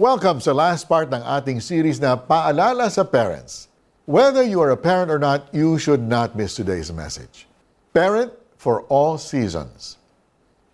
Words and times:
Welcome 0.00 0.40
sa 0.40 0.56
last 0.56 0.88
part 0.88 1.12
ng 1.12 1.20
ating 1.20 1.60
series 1.60 2.00
na 2.00 2.16
Paalala 2.16 2.88
sa 2.88 3.04
Parents. 3.04 3.68
Whether 4.08 4.40
you 4.40 4.56
are 4.64 4.72
a 4.72 4.80
parent 4.80 5.12
or 5.12 5.20
not, 5.20 5.52
you 5.52 5.76
should 5.76 6.00
not 6.08 6.32
miss 6.32 6.56
today's 6.56 6.88
message. 6.88 7.44
Parent 7.92 8.32
for 8.56 8.88
all 8.88 9.20
seasons. 9.20 10.00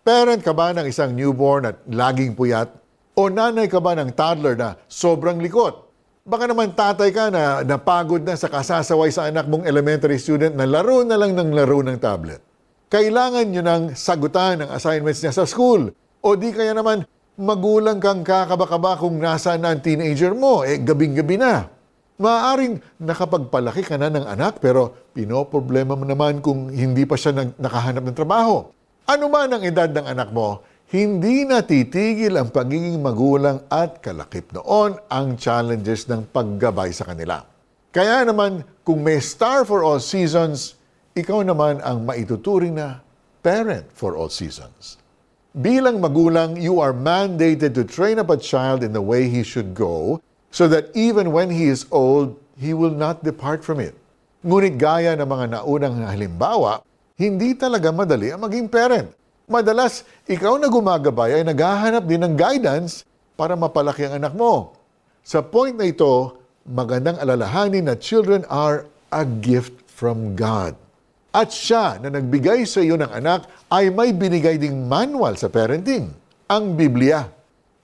Parent 0.07 0.39
ka 0.47 0.55
ba 0.55 0.71
ng 0.71 0.87
isang 0.87 1.19
newborn 1.19 1.67
at 1.67 1.83
laging 1.91 2.39
puyat? 2.39 2.71
O 3.19 3.27
nanay 3.27 3.67
ka 3.67 3.83
ba 3.83 3.99
ng 3.99 4.15
toddler 4.15 4.55
na 4.55 4.79
sobrang 4.87 5.43
likot? 5.43 5.75
Baka 6.23 6.47
naman 6.47 6.79
tatay 6.79 7.11
ka 7.11 7.27
na 7.35 7.67
napagod 7.67 8.23
na 8.23 8.39
sa 8.39 8.47
kasasaway 8.47 9.11
sa 9.11 9.27
anak 9.27 9.51
mong 9.51 9.67
elementary 9.67 10.23
student 10.23 10.55
na 10.55 10.63
laro 10.63 11.03
na 11.03 11.19
lang 11.19 11.35
ng 11.35 11.59
laro 11.59 11.83
ng 11.83 11.99
tablet. 11.99 12.39
Kailangan 12.87 13.51
nyo 13.51 13.67
ng 13.67 13.83
sagutan 13.99 14.63
ng 14.63 14.71
assignments 14.71 15.27
niya 15.27 15.35
sa 15.35 15.43
school. 15.43 15.91
O 16.23 16.39
di 16.39 16.55
kaya 16.55 16.71
naman 16.71 17.03
magulang 17.39 18.03
kang 18.03 18.27
kakaba-kaba 18.27 18.99
kung 18.99 19.23
nasaan 19.23 19.63
na 19.63 19.71
ang 19.71 19.79
teenager 19.79 20.35
mo, 20.35 20.67
eh 20.67 20.83
gabing-gabi 20.83 21.39
na. 21.39 21.71
Maaaring 22.19 22.83
nakapagpalaki 22.99 23.87
ka 23.87 23.95
na 23.95 24.11
ng 24.11 24.27
anak 24.27 24.59
pero 24.59 25.07
pinoproblema 25.15 25.95
mo 25.95 26.03
naman 26.03 26.43
kung 26.43 26.67
hindi 26.67 27.07
pa 27.07 27.15
siya 27.15 27.31
nag- 27.31 27.55
nakahanap 27.55 28.03
ng 28.11 28.17
trabaho. 28.19 28.67
Ano 29.07 29.31
man 29.31 29.55
ang 29.55 29.63
edad 29.63 29.87
ng 29.87 30.03
anak 30.03 30.35
mo, 30.35 30.67
hindi 30.91 31.47
natitigil 31.47 32.35
ang 32.35 32.51
pagiging 32.51 32.99
magulang 32.99 33.63
at 33.71 34.03
kalakip 34.03 34.51
noon 34.51 34.99
ang 35.07 35.39
challenges 35.39 36.11
ng 36.11 36.27
paggabay 36.35 36.91
sa 36.91 37.07
kanila. 37.07 37.47
Kaya 37.95 38.27
naman, 38.27 38.67
kung 38.83 39.07
may 39.07 39.23
star 39.23 39.63
for 39.63 39.87
all 39.87 40.03
seasons, 40.03 40.75
ikaw 41.15 41.47
naman 41.47 41.79
ang 41.87 42.03
maituturing 42.03 42.75
na 42.75 42.99
parent 43.47 43.87
for 43.95 44.19
all 44.19 44.27
seasons. 44.27 44.99
Bilang 45.57 46.05
magulang, 46.05 46.61
you 46.61 46.77
are 46.77 46.93
mandated 46.93 47.73
to 47.73 47.81
train 47.81 48.21
up 48.21 48.29
a 48.29 48.37
child 48.37 48.85
in 48.85 48.93
the 48.93 49.01
way 49.01 49.33
he 49.33 49.41
should 49.41 49.73
go 49.73 50.21
so 50.53 50.69
that 50.69 50.93
even 50.93 51.33
when 51.33 51.49
he 51.49 51.73
is 51.73 51.89
old, 51.89 52.37
he 52.61 52.77
will 52.77 52.93
not 52.93 53.25
depart 53.25 53.65
from 53.65 53.81
it. 53.81 53.97
Ngunit 54.45 54.77
gaya 54.77 55.17
ng 55.17 55.25
mga 55.25 55.57
naunang 55.57 56.05
halimbawa, 56.05 56.85
hindi 57.17 57.57
talaga 57.57 57.89
madali 57.89 58.29
ang 58.29 58.45
maging 58.45 58.69
parent. 58.69 59.09
Madalas, 59.49 60.05
ikaw 60.29 60.61
na 60.61 60.69
gumagabay 60.69 61.41
ay 61.41 61.45
naghahanap 61.49 62.05
din 62.05 62.21
ng 62.29 62.37
guidance 62.37 63.09
para 63.33 63.57
mapalaki 63.57 64.05
ang 64.05 64.21
anak 64.21 64.37
mo. 64.37 64.77
Sa 65.25 65.41
point 65.41 65.73
na 65.73 65.89
ito, 65.89 66.37
magandang 66.69 67.17
alalahanin 67.17 67.89
na 67.89 67.97
children 67.97 68.45
are 68.53 68.85
a 69.09 69.25
gift 69.25 69.73
from 69.89 70.37
God. 70.37 70.77
At 71.29 71.53
siya 71.53 72.01
na 72.01 72.09
nagbigay 72.09 72.65
sa 72.65 72.81
iyo 72.81 72.97
ng 72.97 73.13
anak 73.13 73.45
ay 73.69 73.93
may 73.93 74.17
binigay 74.17 74.57
ding 74.57 74.89
manual 74.89 75.37
sa 75.37 75.53
parenting, 75.53 76.09
ang 76.49 76.73
Biblia. 76.73 77.29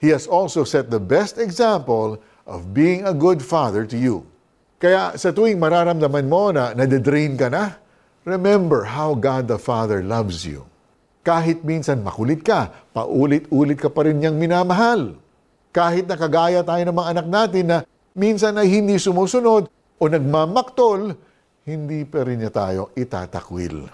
He 0.01 0.09
has 0.09 0.25
also 0.25 0.65
set 0.65 0.89
the 0.89 1.01
best 1.01 1.37
example 1.37 2.17
of 2.49 2.73
being 2.73 3.05
a 3.05 3.13
good 3.13 3.45
father 3.45 3.85
to 3.85 3.97
you. 3.97 4.25
Kaya 4.81 5.13
sa 5.15 5.29
tuwing 5.29 5.61
mararamdaman 5.61 6.25
mo 6.25 6.49
na 6.49 6.73
nade-drain 6.73 7.37
ka 7.37 7.47
na, 7.53 7.77
remember 8.25 8.85
how 8.89 9.13
God 9.13 9.45
the 9.45 9.61
Father 9.61 10.01
loves 10.01 10.43
you. 10.43 10.65
Kahit 11.25 11.61
minsan 11.61 12.01
makulit 12.01 12.41
ka, 12.41 12.73
paulit-ulit 12.93 13.77
ka 13.77 13.89
pa 13.89 14.05
rin 14.05 14.21
niyang 14.21 14.37
minamahal. 14.37 15.17
Kahit 15.69 16.09
nakagaya 16.09 16.65
tayo 16.65 16.81
ng 16.85 16.95
mga 16.97 17.09
anak 17.17 17.27
natin 17.29 17.65
na 17.65 17.77
minsan 18.17 18.57
ay 18.57 18.69
hindi 18.69 18.97
sumusunod 18.97 19.69
o 19.97 20.03
nagmamaktol, 20.05 21.17
hindi 21.65 22.05
pa 22.05 22.21
rin 22.21 22.45
niya 22.45 22.53
tayo 22.53 22.93
itatakwil. 22.93 23.89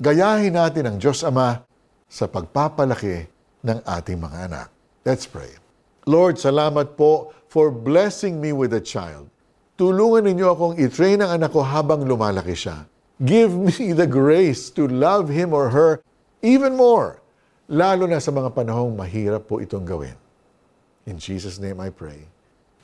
Gayahin 0.00 0.56
natin 0.56 0.88
ang 0.88 0.96
Diyos 0.96 1.20
Ama 1.20 1.60
sa 2.08 2.24
pagpapalaki 2.24 3.28
ng 3.60 3.78
ating 3.84 4.16
mga 4.16 4.38
anak. 4.48 4.68
Let's 5.04 5.28
pray. 5.28 5.52
Lord, 6.08 6.40
salamat 6.40 6.96
po 6.96 7.36
for 7.52 7.68
blessing 7.68 8.40
me 8.40 8.56
with 8.56 8.72
a 8.72 8.80
child. 8.80 9.28
Tulungan 9.76 10.32
ninyo 10.32 10.48
akong 10.48 10.74
itrain 10.80 11.20
ang 11.20 11.36
anak 11.36 11.52
ko 11.52 11.60
habang 11.60 12.08
lumalaki 12.08 12.56
siya. 12.56 12.88
Give 13.20 13.52
me 13.52 13.92
the 14.00 14.08
grace 14.08 14.72
to 14.72 14.88
love 14.88 15.28
him 15.28 15.52
or 15.52 15.68
her 15.76 16.00
even 16.40 16.72
more, 16.72 17.20
lalo 17.68 18.08
na 18.08 18.16
sa 18.16 18.32
mga 18.32 18.48
panahong 18.56 18.96
mahirap 18.96 19.44
po 19.44 19.60
itong 19.60 19.84
gawin. 19.84 20.16
In 21.04 21.20
Jesus' 21.20 21.60
name 21.60 21.84
I 21.84 21.92
pray. 21.92 22.24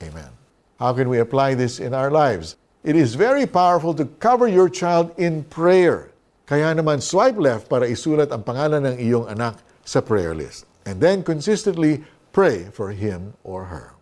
Amen. 0.05 0.29
How 0.77 0.93
can 0.93 1.09
we 1.09 1.17
apply 1.17 1.57
this 1.57 1.81
in 1.81 1.97
our 1.97 2.13
lives? 2.13 2.60
It 2.81 2.97
is 2.97 3.13
very 3.13 3.45
powerful 3.45 3.93
to 3.93 4.09
cover 4.17 4.49
your 4.49 4.65
child 4.65 5.13
in 5.21 5.45
prayer. 5.45 6.09
Kaya 6.49 6.73
naman 6.73 6.97
swipe 6.97 7.37
left 7.37 7.69
para 7.69 7.85
isulat 7.85 8.33
ang 8.33 8.41
pangalan 8.41 8.81
ng 8.81 8.97
iyong 8.97 9.29
anak 9.29 9.61
sa 9.85 10.01
prayer 10.01 10.33
list. 10.33 10.65
And 10.89 10.97
then 10.97 11.21
consistently 11.21 12.01
pray 12.33 12.73
for 12.73 12.89
him 12.89 13.37
or 13.45 13.69
her. 13.69 13.93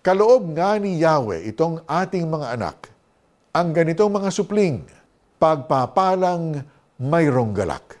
Kaloob 0.00 0.56
nga 0.56 0.80
ni 0.80 1.04
Yahweh 1.04 1.44
itong 1.52 1.84
ating 1.84 2.24
mga 2.24 2.56
anak, 2.56 2.88
ang 3.52 3.76
ganitong 3.76 4.12
mga 4.12 4.32
supling, 4.32 4.88
pagpapalang 5.36 6.64
mayroong 6.96 7.52
galak. 7.52 8.00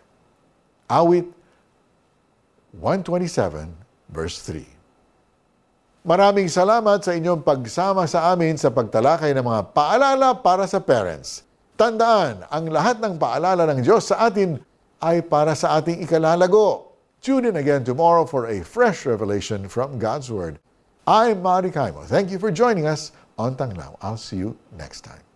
Awit 0.88 1.28
127 2.80 3.68
verse 4.08 4.40
3. 4.40 4.73
Maraming 6.04 6.52
salamat 6.52 7.00
sa 7.00 7.16
inyong 7.16 7.40
pagsama 7.40 8.04
sa 8.04 8.28
amin 8.28 8.60
sa 8.60 8.68
pagtalakay 8.68 9.32
ng 9.32 9.40
mga 9.40 9.72
paalala 9.72 10.36
para 10.36 10.68
sa 10.68 10.76
parents. 10.76 11.48
Tandaan, 11.80 12.44
ang 12.52 12.68
lahat 12.68 13.00
ng 13.00 13.16
paalala 13.16 13.64
ng 13.72 13.80
Diyos 13.80 14.12
sa 14.12 14.28
atin 14.28 14.60
ay 15.00 15.24
para 15.24 15.56
sa 15.56 15.80
ating 15.80 16.04
ikalalago. 16.04 16.92
Tune 17.24 17.48
in 17.48 17.56
again 17.56 17.88
tomorrow 17.88 18.28
for 18.28 18.52
a 18.52 18.60
fresh 18.60 19.08
revelation 19.08 19.64
from 19.64 19.96
God's 19.96 20.28
Word. 20.28 20.60
I'm 21.08 21.40
Mari 21.40 21.72
Kaimo. 21.72 22.04
Thank 22.04 22.28
you 22.28 22.36
for 22.36 22.52
joining 22.52 22.84
us 22.84 23.16
on 23.40 23.56
Tanglaw. 23.56 23.96
I'll 24.04 24.20
see 24.20 24.36
you 24.36 24.60
next 24.76 25.08
time. 25.08 25.33